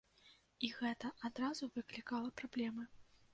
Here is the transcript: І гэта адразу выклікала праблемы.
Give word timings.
І 0.67 0.71
гэта 0.77 1.11
адразу 1.29 1.69
выклікала 1.77 2.33
праблемы. 2.43 2.89